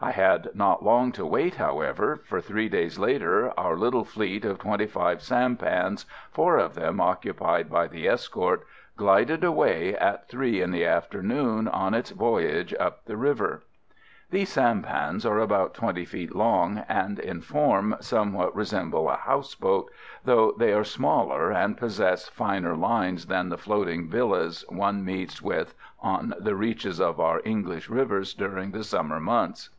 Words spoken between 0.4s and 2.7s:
not long to wait, however, for three